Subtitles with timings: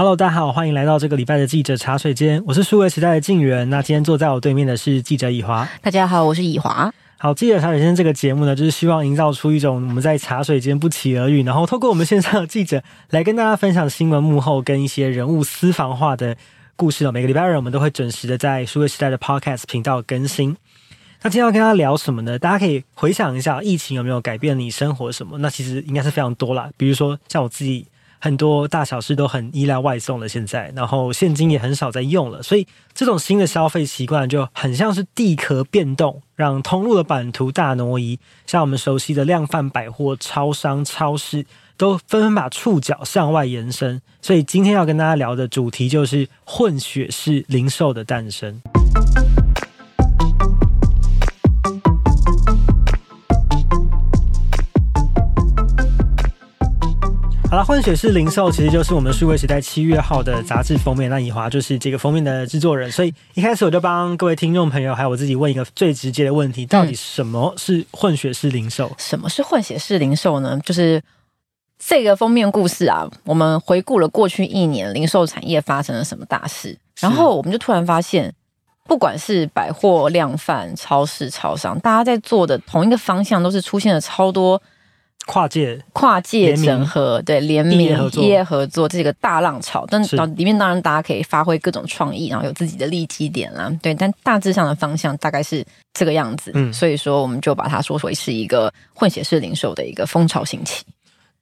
[0.00, 3.68] Hello，大家好，欢迎来到这个礼拜的记者茶水间，我是数位时代的静源。
[3.68, 5.68] 那今天坐在我对面的是记者以华。
[5.82, 6.90] 大家好，我是以华。
[7.18, 16.34] 好，记者茶水间这个节目呢，就是希望营造出一种我们在茶水间不期而遇，然后透过我们线上的记者来跟大家分享新闻幕后跟一些人物私房话的
[16.76, 17.12] 故事哦。
[17.12, 20.56] 每个礼拜二我们都会准时的在数位时代的 Podcast 频道更新。
[21.20, 22.38] 那今天要跟大家聊什么呢？
[22.38, 25.36] 大家可以回想一下，疫情有没有改变你生活什么？
[25.36, 27.86] 那其实应该是非常多啦，比如说像我自己。
[28.20, 38.18] 很多大小事都很依赖外送了，现在，然后现金也很少在用了，所以这种新的消费习惯就很像是地壳变动，让通路的版图大挪移。
[38.46, 44.02] 像我们熟悉的量贩百货、超商、超市，都纷纷把触角向外延伸。
[44.20, 48.60] 所以今天要跟大家聊的主题就是混血式零售的诞生。
[57.50, 61.10] 好了，混血式零售其实就是我们数位时代七月号的杂志封面。
[61.10, 68.92] 那以华就是这个封面的制作人，所以一开始我就帮各位听众朋友还有我自己问一个最直接的问题：到底什么是混血式零售？
[68.98, 70.60] 什么是混血式零售呢？
[70.64, 71.02] 就是
[71.76, 78.32] 这个封面故事啊，我们回顾了过去一年零售产业发生了什么大事，然后我们就突然发现，
[78.86, 84.62] 不管是百货、量贩、超市、超商，大家在做的同一个方向，都是出现了超多。
[85.26, 87.88] 跨界、跨界整合，对联名、业
[88.22, 89.86] 业合作，这个大浪潮。
[89.88, 90.02] 但
[90.36, 93.70] 里面当然大家可以发挥各种创意，然后有自己的利基点啦。
[93.80, 96.50] 对，但大致上的方向大概是这个样子。
[96.54, 100.84] 嗯，所以说我们就把它说为是一个混血式零售的一个风潮兴起。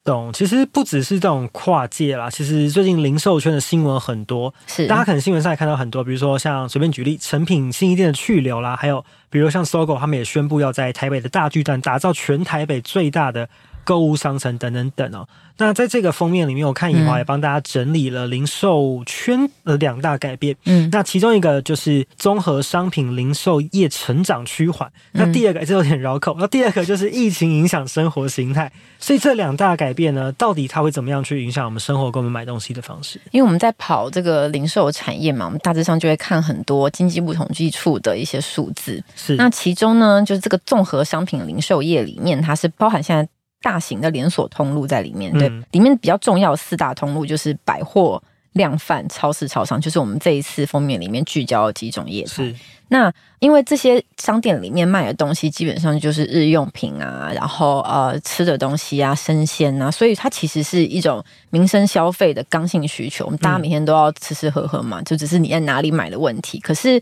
[0.08, 13.46] 懂，其实不只是这种跨界啦，其实最近零售圈的新闻很多，是大家可能新闻上也看到很多，比如说像随便举例，成品新一店的去留啦，还有比如像 SOGO，他们也宣布要在台北的大巨蛋打造全台北最大的。
[13.88, 20.54] 购物商城等等等哦，那在这个封面里面，我看以华也帮大家整理了零售圈的两大改变。
[20.66, 24.92] 嗯，那其中一个就是综合商品零售业成长趋缓。
[25.12, 26.36] 那第二个这有点绕口。
[26.38, 28.70] 那第二个就是疫情影响生活形态。
[28.98, 33.18] 所以这两大改变呢，到底它会怎么样去影响我们生活，跟我们买东西的方式？
[33.30, 39.02] 因为我们在跑这个零售产业嘛，我们大致上就会看很多经济部统计处的一些数字。
[39.16, 43.26] 是，那其中呢，就是这个综合商品零售业里面，它是包含现在。
[43.60, 52.28] 大型的连锁通路在里面，对，嗯、里面比较重要的四大通路就是百货、量贩、超市、超商，就是我们这一次封面里面聚焦的几种业态。
[52.28, 52.54] 是，
[52.88, 63.24] 那因为这些商店里面卖的东西基本上就是日用品啊，然后呃吃的东西啊、生鲜啊，所以它其实是一种民生消费的刚性需求。
[63.24, 66.60] 我们大家每天都要吃吃喝喝嘛，嗯、就只是你在哪里买的问题。
[66.60, 67.00] 可是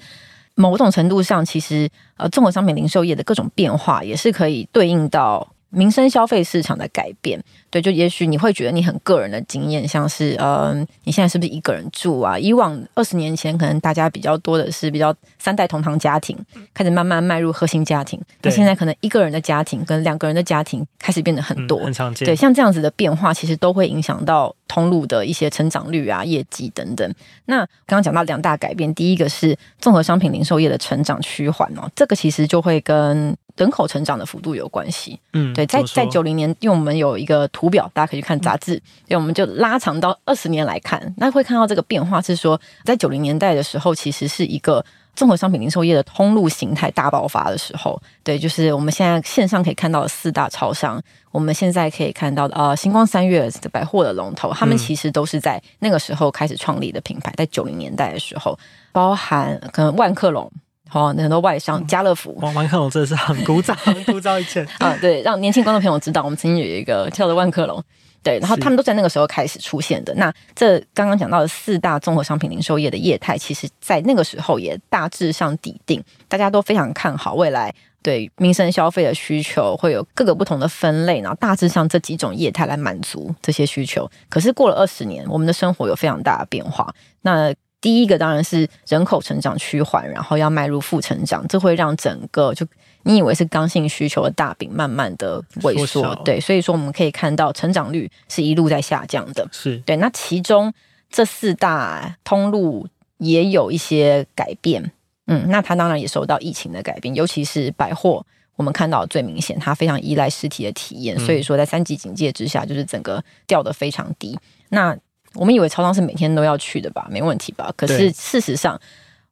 [0.54, 5.46] 某种程度上，其实呃综合商品零售业的各种变化也是可以对应到。
[5.70, 12.38] 民生消费市场的改变，对，就也许你会觉得你很个人的经验，像是，嗯、呃，你现在是不是一个人住啊？
[12.38, 16.38] 以往二十年前，可能大家比较多的是比较三代同堂家庭，
[16.72, 18.18] 开始慢慢迈入核心家庭。
[18.42, 22.24] 那对现在可能一个人的家庭跟两个人的家庭开始变得很多，嗯、很常见。
[22.24, 27.14] 对，像这样子的变化，其实都会影响到通路的一些成长率啊、业绩等等。
[27.46, 35.18] 那刚刚讲到两大改变，第一个是综合商品零售业的成长趋缓哦，这个其实就会跟人口成长的幅度有关系。
[35.32, 35.64] 嗯，对。
[35.66, 38.74] 在在九零年，因为我们有一个图表，大家可以去看杂志，
[39.06, 44.84] 所以我们就拉长到二十年来看，那会看到这个变化是说，在九零年代的时候，其实是一个
[45.16, 48.00] 综合商品零售业的通路形态大爆发的时候。
[48.22, 58.56] 对，就是我们现在线上可以看到的四大超商，我们现在可以看到的呃星光三月的百货的龙头，他们其实都是在那个时候开始创立的品牌，在九零年代的时候，
[58.92, 60.48] 包含可能万客隆。
[60.88, 62.32] 好，很多外商，家乐福。
[62.40, 67.82] 万万客隆真的是很古早，很古早以前 啊，对，让年轻观众朋友知道，我们曾经有一个叫做万客隆，
[68.26, 70.12] 对，然后他们都在那个时候开始出现的。
[70.16, 77.72] 那这刚刚讲到的四大综合商品零售业的业态，其实在那个时候也大致上底定，大家都非常看好未来
[78.02, 84.10] 对民生消费的需求会有各个不同的分类，然后大致上这几种业态来满足这些需求。
[84.28, 86.92] 可是过了二十年，我们的生活有非常大的变化，
[87.22, 87.54] 那。
[87.78, 92.66] 第一个当然是人口成长趋缓，然后要迈入负成长，这会让整个就
[93.06, 99.96] 你以为是刚性需求的大饼慢慢的萎缩，对，所以说我们可以看到成长率是一路在下降的，是对。
[99.98, 100.72] 那其中
[101.08, 102.88] 这四大通路
[103.18, 104.90] 也有一些改变，
[105.28, 108.26] 嗯，那它当然也受到疫情的改变，尤其是百货，
[108.56, 114.36] 我们看到最明显，它非常依赖实体的体验，所以说在三级警戒之下，就是整个掉的非常低。
[114.70, 114.96] 那
[115.34, 117.72] 我们以为超商是每天都要去的吧，没问题吧？
[117.76, 118.80] 可是事实上，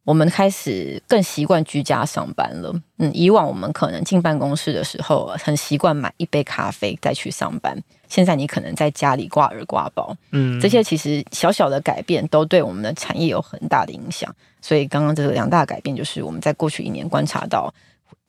[0.05, 2.75] 我们开始更习惯居家上班了。
[2.99, 7.77] 嗯，以往我们可能进办公室的时候，很习惯买一杯咖啡再去上班。
[8.06, 14.33] 现在你可能在家里挂耳挂包，嗯，这些其实小小的改变都对我们的产业有很大的影响。
[14.61, 17.73] 所以刚刚这个两大改变，就是我们在过去一年观察到。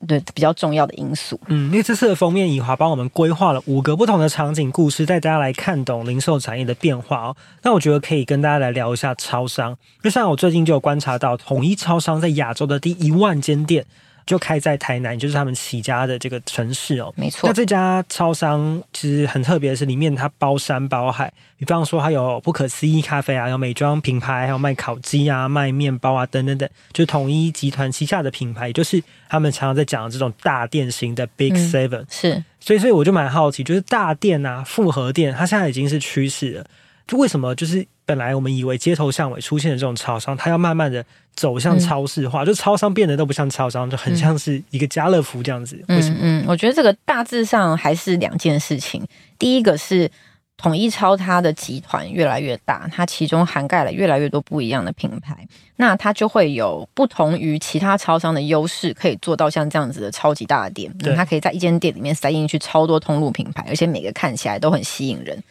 [0.07, 1.39] 对，比较重要的因素。
[1.47, 7.35] 嗯，因为这次的封面，以华帮我们规划了五个不同的场景故事，带大家来看懂零售产业的变化哦。
[7.63, 13.85] 那我觉得可以跟大家来聊一下超商，就像我最近就有观察到，统一超商在亚洲的第一万间店。
[14.25, 17.13] 就开在台南，就是他们起家的这个城市哦。
[17.15, 17.47] 没错。
[17.47, 21.31] 那这家超商其实很特别的是，里面它包山包海。
[21.57, 32.01] 比方说，它有不可思议咖啡啊，有美妆品牌，还有卖烤鸡啊、卖面包啊等等等，就是统一集团旗下的品牌，也就是他们常常在讲的这种大店型的 Big Seven。
[32.01, 32.43] 嗯，是。
[32.59, 36.65] 所以，所以我就蛮好奇，就是大店啊、复合店，它现在已经是趋势了。
[37.07, 37.85] 就为什么就是？
[38.05, 41.03] 本来我们以为街头巷尾出现的这种超商，它要慢慢的
[41.35, 45.83] 走向超市化，嗯、就超商变得都不像超商，就很像是一个家乐福这样子。
[45.87, 46.17] 为什么？
[46.21, 49.05] 嗯，嗯，我觉得这个大致上还是两件事情。
[49.39, 50.09] 第一个是
[50.55, 55.35] 统一超它的集团越来越大，它其中涵盖了越来越多不一样的品牌，
[55.77, 60.95] 那它就会有不同于其他超商的优势，可以做到像这样子的超级大的店。
[60.99, 65.43] 对，它可以在一间店里面塞进去超多通路品牌，而且每个看起来都很吸引人。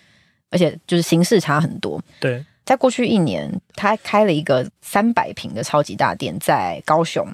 [0.55, 2.01] 而且就是形式差很多。
[2.21, 7.27] 对，在过去一年，他开了一个三百平的超级大店，在高雄。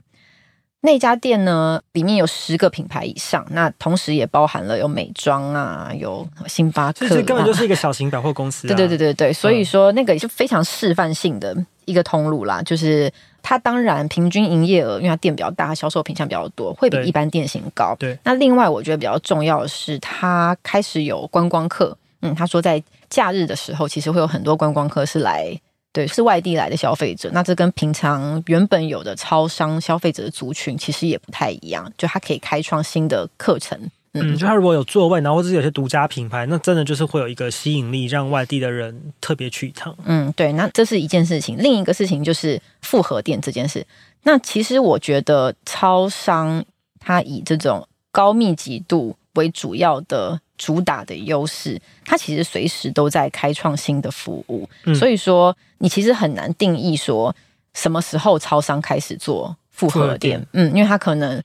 [0.82, 8.69] 那家店呢，里面有十个品牌以上，那同时也包含了有美妆啊，有星巴克，啊，这根本就是一个小型百货公司，啊。
[8.75, 12.62] 对对对对对，所以说那个也是非常示范性的一个通路啦。
[12.62, 13.12] 就是
[13.43, 17.94] 它当然平均营业额，因为它店比较大，销售品项比较多，会比一般店型高。
[17.99, 21.94] 对，那另外我觉得比较重要的是，它开始有观光客。
[22.22, 25.58] 嗯，他说在假日的时候，其实会有很多观光客是来，
[25.93, 27.31] 对，是外地来的消费者。
[27.32, 33.78] 那这跟平常原本有的超商消费者的族群其实也不太一样，就它可以开创新的课程。
[34.12, 39.96] 嗯，就他如果有座位，然后或者是有些独家品牌，那真的就是会有一个吸引力，让外地的人特别去一趟。
[40.05, 41.56] 嗯，对，那这是一件事情。
[41.56, 43.87] 另一个事情就是复合店这件事。
[44.25, 46.64] 那其实我觉得超商
[46.99, 50.40] 它以这种高密集度为主要的。
[50.60, 57.34] 主打的优势，它其实随时都在开创新的服务，嗯、所以说你其实很难定义说
[57.72, 61.42] 什么时候超商开始做复合店，嗯，因为它可能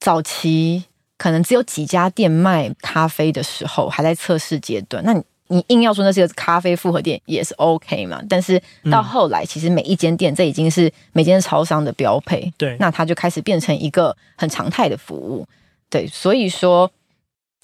[0.00, 0.82] 早期
[1.18, 8.58] 可能只有几家店卖咖啡的时候还在测试阶段，那你你硬要说那是个咖啡复合店也是 OK 嘛，但是
[8.90, 15.46] 到后来其实每一间店这已经是每间超商的标配，对，那它就开始变成一个很常态的服务，
[15.90, 16.90] 对，所以说。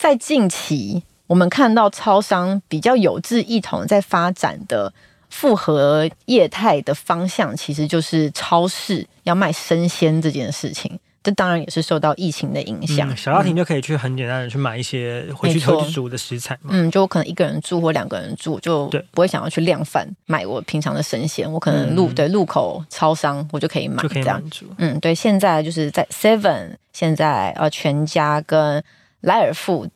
[0.04, 4.92] 在近期，我们看到超商比较有志一同在发展的
[5.30, 11.00] 复合业态的方向，其实就是超市要卖生鲜这件事情。
[11.22, 13.10] 这当然也是受到疫情的影响。
[13.10, 16.68] 嗯、小家庭就可以去很简单的去买一些回去特煮的食材嘛。
[16.74, 21.50] 嗯，就我可能一个人住或两个人住，就不会想要去量贩买我平常的生鲜。
[21.50, 24.66] 我可能路、嗯、对路口超商我就可以买，就可以满足。
[24.76, 28.84] 嗯，对，现在就是在 Seven，现在呃全家跟。
[29.24, 29.88] 莱尔富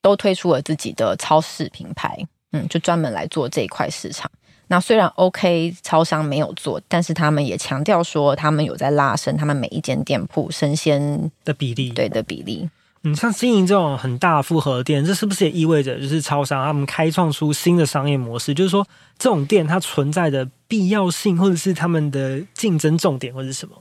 [0.00, 2.16] 都推出了自己的超市品牌，
[2.52, 4.30] 嗯，就专门来做这一块市场。
[4.70, 12.68] 那虽然 OK 超商没有做，但是他们也强调说，他们有在拉升他们每一间店铺生鲜的比例，对的比例。
[13.02, 18.52] 嗯，像经营这种很大复合店，这是不是也意味着就是超商他们开创出新的商业模式？
[18.52, 18.86] 就是说，
[19.16, 23.74] 这种店它存在的必要性，或者是他们的竞争重点，或者是什么？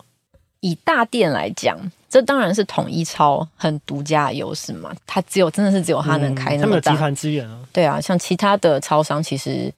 [0.61, 1.77] 以大店来讲，
[2.09, 4.91] 这当然是统一超很独家的优势嘛。
[5.05, 7.59] 它只有真的是只有它能开那么大，嗯、他们有集团资源啊。
[7.71, 9.71] 对啊，像其他的超商其实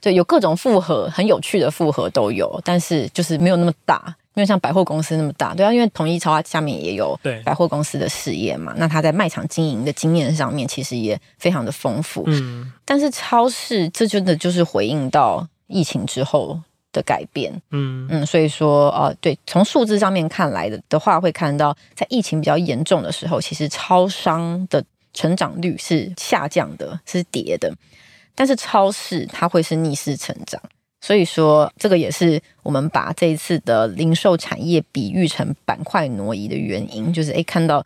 [0.00, 5.54] 对有各种复合，很有趣的复合都有，但是就是没有那么大，没有像百货公司那么大。
[5.54, 12.24] 对啊，因为统一超它下面也有百货公司的事业嘛，那它在卖场经营的经验上面其实也非常的丰富。
[12.26, 16.58] 嗯，但是超市这真的就是回应到疫情之后。
[16.94, 24.82] 的改变，嗯嗯，所以说，呃，对，从数字上面看来的的话，会看到在疫情比较严重的时候，其实超商的
[25.12, 27.70] 成长率是下降的，是跌的，
[28.34, 30.58] 但是超市它会是逆势成长，
[31.00, 37.84] 所以说这个也是我们把这一次的零售产业比喻成板块挪移的原因，就是诶，看到。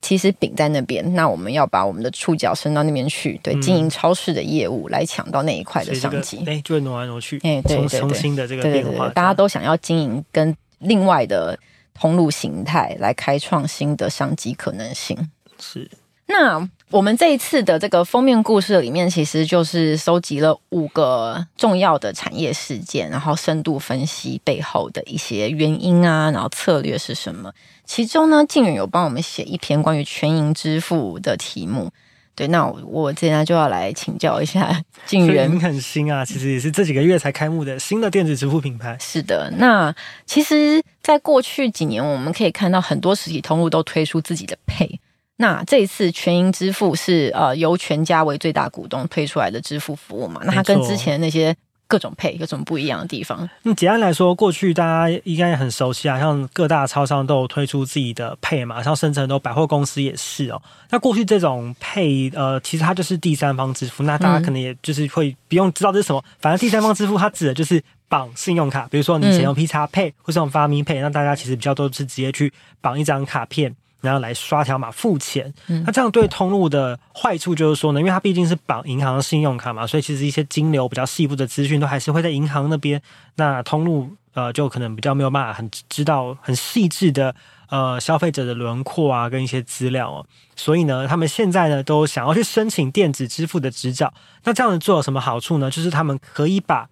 [0.00, 6.38] 其实饼在那边，那我们要把我们的触角伸到那边去，对，经营超市的业务来抢到那一块的商机。
[6.38, 11.58] 哎、这个，就会挪来挪去，哎，对对对，重新的这个变化，对对对，大家都想要经营跟另外的
[11.92, 15.30] 通路形态来开创新的商机可能性。
[15.58, 15.88] 是。
[16.26, 27.52] 那我们这一次的这个封面故事里面，其实就是收集了五个重要的产业事件，然后深度分析背后的一些原因啊，然后策略是什么。
[27.84, 31.92] 其中呢，静远有帮我们写一篇关于全银支付的题目。
[32.34, 35.48] 对，那我我现在就要来请教一下静远。
[35.60, 38.96] 很新啊，其实也是这几个月才开幕的新的电子支付品牌。
[38.98, 39.94] 是的，那
[40.26, 44.98] 其实，在过去几年，我们可以看到很多实体通路都推出自己的 Pay。
[45.40, 50.42] 那这一次全银支付是呃由全家为最大股东推出来的支付服务嘛？
[50.44, 51.56] 那它跟之前那些
[51.86, 53.48] 各种 Pay 有什么不一样的地方？
[53.62, 60.60] 那，简单来说，过去大家应该也很熟悉啊，像各大超商都有推出自己的 Pay 嘛，像甚至很多百货公司也是哦。
[60.90, 73.74] 那过去这种 Pay 呃，其实它就是第三方支付，那大家可能也就是会不用知道这是什么，反正第三方支付它指的就是绑信用卡，比如说你以前用 P 叉 Pay 或是用发明 Pay，那大家其实比较多是直接去绑一张卡片。
[74.00, 75.52] 然后来刷条码付钱，
[75.84, 83.00] 那这样对通路的坏处就是说呢，因为它毕竟是绑银行的信用卡嘛，所以其实一些金流比较细部的资讯都还是会在银行那边。
[83.36, 87.34] 那通路呃就可能比较没有办法很知道很细致的
[87.68, 90.26] 呃消费者的轮廓啊跟一些资料哦，
[90.56, 94.12] 所以呢，他们现在呢都想要去申请电子支付的执照。
[94.44, 95.70] 那这样子做有什么好处呢？
[95.70, 96.88] 就是他们可以把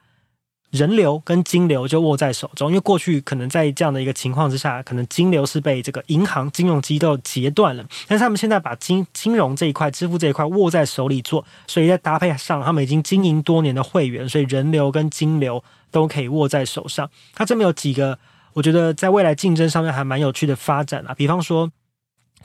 [0.70, 17.10] 人流跟金流就握在手中，因为过去可能在这样的一个情况之下，可能金流是被这个银行金融机构截断了，但是他们现在把金金融这一块、支付这一块握在手里做，所以在搭配上，他们已经经营多年的会员，所以人流跟金流都可以握在手上。
[17.34, 18.18] 它这边有几个，
[18.52, 21.70] 我觉得在未来竞争上面还蛮有趣的发展啊，比方说。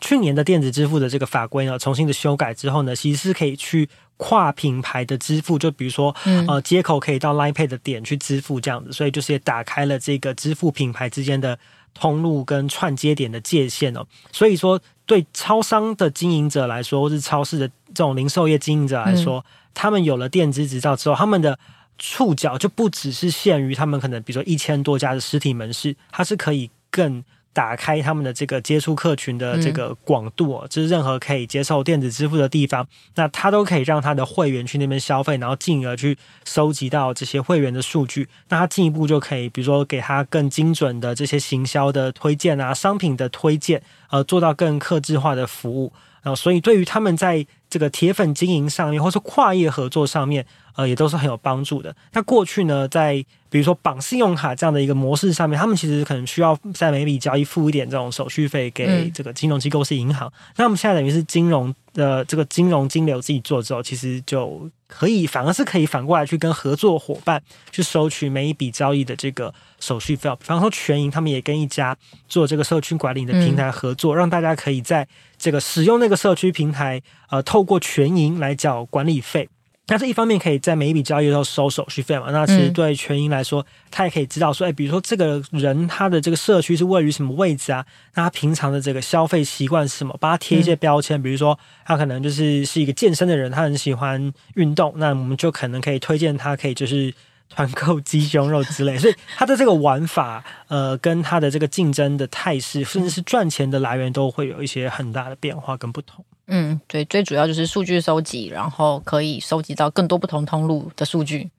[0.01, 3.87] 去年的电子支付的这个法规呢，重新的修改之后呢，其实是可以去
[4.17, 6.15] 跨品牌的支付，就比如说，
[6.47, 11.57] 呃，接口可以到 Line Pay 的点去支付这样子，所以就是也打开了这个支付品牌之间的
[11.93, 14.05] 通路跟串接点的界限哦。
[14.31, 19.43] 所以说，对超商的经营者来说，或是超市的这种零售业经营者来说，
[19.73, 21.57] 他们有了电子执照之后，他们的
[21.97, 27.23] 触角就不只是限于他们可能比如说一千多家的实体门市，它是可以更。
[27.53, 45.93] 打开他们的这个接触客群的这个广度，哦，就是任何可以接受电子支付的地方，那他都可以让他的会员去那边消费，然后进而去收集到这些会员的数据，那他进一步就可以，比如说给他更精准的这些行销的推荐啊，商品的推荐，呃，做到更客制化的服务。
[46.23, 51.95] 然后，所以对于他们在这个铁粉经营上面，或是跨业合作上面，呃，也都是很有帮助的。
[52.13, 53.13] 那过去呢，在
[53.49, 60.27] 比如说绑信用卡这样的一个模式上面，他们其实可能需要在每笔交易付一点这种手续费给这个金融机构是银行。
[60.29, 70.29] 嗯、那我们现在等于是金融的这个金融金流自己做之后，其实就可以反而是可以反过来去跟合作伙伴去收取每一笔交易的这个手续费。
[70.39, 71.95] 比方说全银他们也跟一家
[72.29, 75.07] 做这个社区管理的平台合作，嗯、让大家可以在
[75.43, 79.49] 这个使用那个社区平台，呃，透过全银来缴管理费。
[79.87, 82.27] 那这一方面可以在每一笔交易都收手续费嘛？
[82.31, 87.85] 那其实对全银来说，他也可以知道说，哎，比如说这个人他的这个社区是位于什么位置啊？
[88.13, 90.15] 那他平常的这个消费习惯是什么？
[90.21, 97.13] 帮他贴一些标签，比如说他可能就是是一个健身的人，他很喜欢运动，那我们就可能可以推荐他，可以就是。
[97.55, 106.23] 团购鸡胸肉之类，所以它的这个玩法，呃，跟它的这个竞争的态势，甚至是赚钱的来源，都会有一些很大的变化跟不同。
[106.47, 111.49] 嗯，对，最主要就是数据收集，然后可以收集到更多不同通路的数据。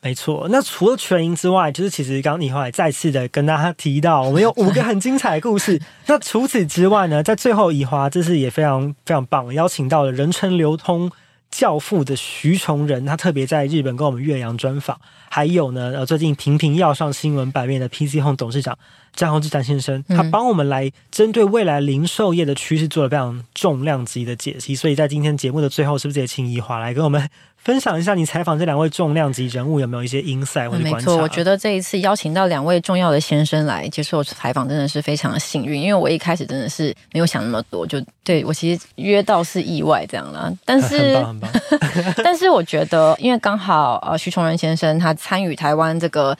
[0.00, 5.80] 没错，那除了全赢之外，就是其实刚刚以后来再次的跟大家提到，我们有五个很精彩的故事。
[6.06, 11.10] 那除此之外呢，在最后一华，这是也非常非常棒，邀请到了人称流通
[11.54, 18.76] 教父的徐崇仁，他特别在日本跟我们岳阳专访，还有呢，呃，最近频频要上新闻版面的 PC Home 董事长
[19.14, 24.74] 张宏志张先生，他帮我们来针对未来零售业的趋势做了非常重量级的解析。
[24.74, 27.30] 所以在今天节目的最后，是不是也请怡华来跟我们
[27.64, 30.96] 分享一下你采访这两位重量级人物有没有一些 insight 或者观察？
[30.98, 35.80] 没错，我觉得这一次邀请到两位重要的先生来接受采访，真的是非常的幸运。
[35.80, 40.52] 因为我一开始真的是没有想那么多，就对我其实约到是意外这样啦。
[40.66, 46.36] 但是，很棒很棒 但是我觉得，因为刚好呃，徐崇仁先生他参与台湾这个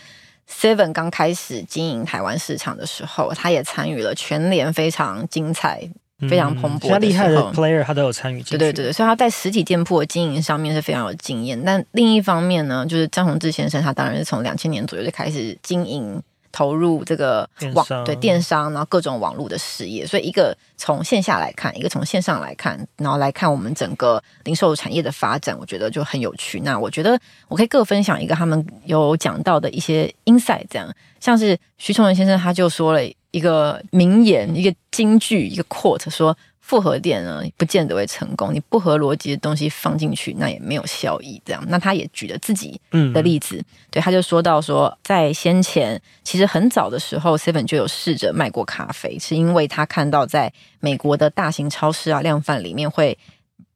[0.47, 5.89] Seven 刚开始经营台湾市场的时候，他也参与了全联非常精彩。
[6.29, 8.43] 非常蓬勃，他厉害的 player 他都有参与。
[8.43, 11.61] 对对对，所以他在实体店铺的经营上面是非常有经验。
[11.65, 16.23] 但另一方面呢，就是张宏志先生，他当然是从两千年左右就开始经营。
[16.55, 26.61] 投入这个网对电商，然后各种网络的事业，所以一个从线下来看，一个从线上来看，然后来看我们整个零售产业的发展，我觉得就很有趣。
[26.61, 27.19] 那我觉得
[27.49, 33.01] 我可以各分享一个他们有讲到的一些 insight，这样像是徐崇仁先生他就说了
[33.33, 36.37] 一个名言，一个金句，一个 quote 说。
[36.67, 38.53] 复合店呢，不见得会成功。
[38.55, 41.41] 你不合逻辑的东西放进去，那也没有效益。
[41.45, 42.81] 这样，那他也举了自己
[43.13, 53.19] 的例子，嗯、对，他就说到说，在先前其实很早的时候，Seven 就有试着卖过咖啡，是因为他看到在美国的大型超市啊、量贩里面会。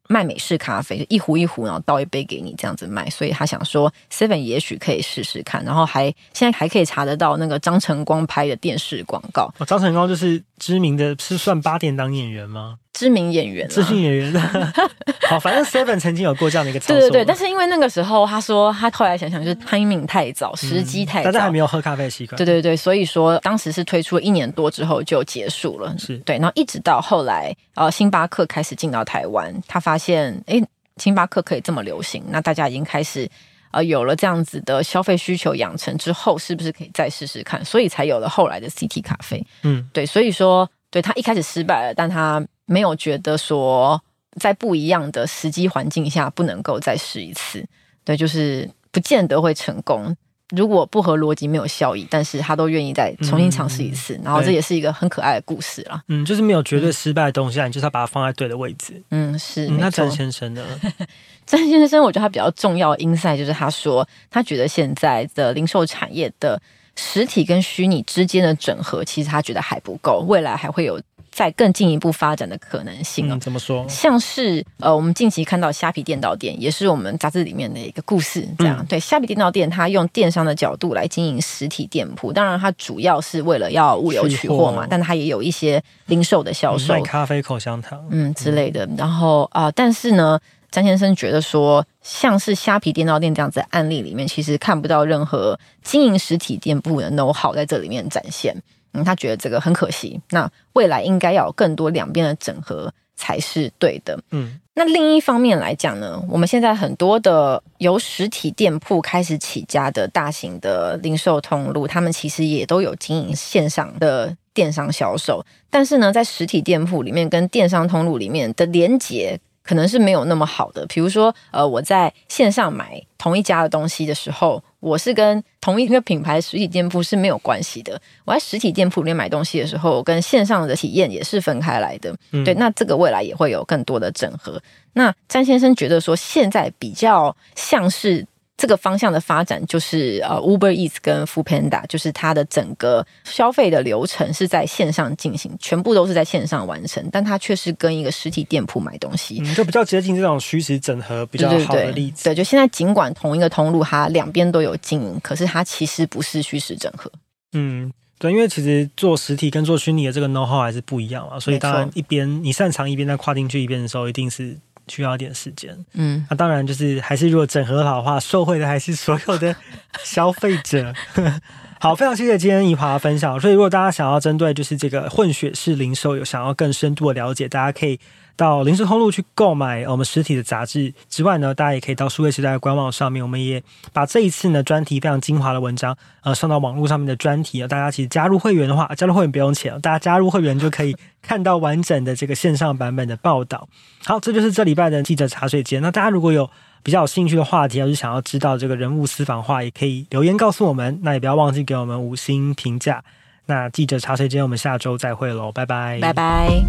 [0.09, 9.53] 卖美式咖啡，就一壶一壶，然后倒一杯给你这样子卖，所以他想说 Seven 也许可以试试看，然后还现在还可以查得到那个张晨光拍的电视广告。
[9.59, 12.79] 哦，张晨光就是知名的，是算八点档演员吗？
[12.99, 14.33] 知名演员，知名演员。
[15.31, 16.99] 好，反正 Seven 曾经有过这样的一个操作。
[16.99, 22.37] 对对对，但是因为那个时候他说他后来想想就是 timing 太早，时机太早，大家还没有喝咖啡的习惯。
[22.37, 25.95] 对对对，所以说当时是推出了一年多之后就结束了。
[25.97, 30.61] 是对，然后一直到后来呃，星巴克开始进到台湾，他发现哎，
[30.97, 33.31] 星巴克可以这么流行，那大家已经开始
[33.71, 37.65] 呃有了这样子的消费需求养成之后，是不是可以再试试看？
[37.65, 39.47] 所以才有了后来的 CT 咖啡。
[39.63, 42.45] 嗯，对，所以说对他一开始失败了，但他。
[42.69, 44.01] 没有觉得说
[44.39, 47.67] 在不一样的时机环境下不能够再试一次，
[48.05, 50.15] 对，就是不见得会成功。
[50.57, 56.03] 如果不合逻辑、没有效益，但是他都愿意再重新尝试一次，嗯、然后这也是一个很可爱的故事啦。
[56.09, 59.03] 嗯，就是没有绝对失败的东西，嗯、你就是要把它放在对的位置。
[59.11, 59.67] 嗯，是。
[59.67, 60.65] 嗯、那詹先生呢？
[61.45, 66.59] 詹先生，我觉得他比较重要的 insight 就是他说，他觉得现在的零售产业的
[66.97, 70.99] 实体跟虚拟之间的整合，其实他觉得还不够，未来还会有。
[71.39, 73.39] 再更进一步发展的可能性啊、嗯？
[73.39, 73.87] 怎么说？
[73.89, 78.45] 像是呃，我们近期看到虾皮电到店，也是我们杂志里面的一个故事。
[78.59, 88.85] 这样、嗯、对，虾皮电到店，它用电商的角度来经营实体店铺，当然它主要是为了要物流取货嘛，货但它也有一些零售的销售，卖咖啡、口香糖，嗯之类的。
[88.97, 90.41] 然后啊、呃，但是呢，
[90.73, 98.57] 张先生觉得说，像是虾皮电到店这样子的案例里面，其实看不到任何经营实体店铺的 know how 在这里面展现。
[99.01, 100.21] 嗯，他觉得这个很可惜。
[100.31, 104.19] 那未来应该要有更多两边的整合才是对的。
[104.31, 119.41] 嗯，那另一方面来讲呢，我们现在很多的由实体店铺开始起家的大型的零售通路，他们其实也都有经营线上的电商销售，但是呢，在实体店铺里面跟电商通路里面的连接。
[119.61, 128.01] 可能是没有那么好的，比如说，呃，我在线上买同一家的东西的时候，我是跟同一个品牌实体店铺是没有关系的。
[128.25, 132.15] 我在实体店铺里面买东西的时候，跟线上的体验也是分开来的。
[132.33, 134.61] 嗯、对，那这个未来也会有更多的整合。
[134.93, 138.27] 那詹先生觉得说，现在比较像是。
[138.59, 152.25] 这个方向的发展就是呃，Uber Eats 跟 Foodpanda，就是它的整个消费的流程是在线上进行，全部都是在线上完成，但它却是跟一个实体店铺买东西，嗯，就比较接近这种虚实整合比较好的例子。
[152.25, 157.09] 对，对，对，对，就现在尽管同一个通路，它两边都有经营，可是它其实不是虚实整合。
[157.53, 164.59] 嗯，对，因为其实做实体跟做虚拟的这个 know how 还是不一样啊，所以当然一边你擅长一边在跨进去一边的时候，一定是。
[164.89, 169.55] 需要一点时间，嗯，那、啊、当然就是还是如果整合好的话，受惠的还是所有的
[170.03, 170.93] 消费者。
[171.81, 173.39] 好，非常谢谢今天怡华的分享。
[173.39, 178.01] 所以如果大家想要针对就是这个混血式零售有想要更深度的了解，大家可以。
[178.39, 183.61] 到零时通路去购买我们实体的杂志之外呢，大家也可以到数位时代的官网上面，我们也
[183.93, 193.69] 把这一次呢专题非常精华的文章呃上到网络上面的专题啊，大家其实加入会员的话，加入会员不用钱，大家加入会员就可以看到完整的这个线上版本的报道。
[194.05, 195.83] 好，这就是这礼拜的记者茶水间。
[195.83, 196.49] 那大家如果有
[196.85, 201.01] 比较有兴趣的话题，要是想要知道这个人物私房话，也可以留言告诉我们。
[201.03, 203.03] 那也不要忘记给我们五星评价。
[203.47, 206.63] 那记者茶水间，我们下周再会喽，拜拜，拜拜。